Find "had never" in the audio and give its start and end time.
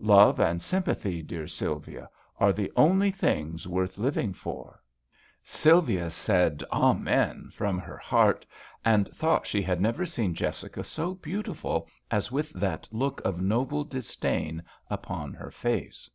9.62-10.04